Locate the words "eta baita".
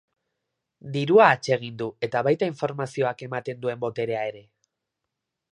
2.09-2.49